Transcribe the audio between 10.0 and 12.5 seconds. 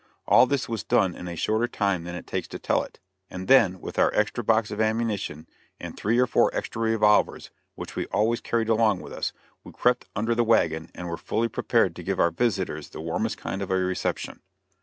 under the wagon and were fully prepared to give our